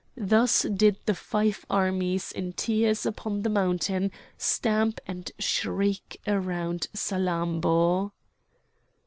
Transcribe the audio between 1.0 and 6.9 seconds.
the five armies in tiers upon the mountain stamp and shriek around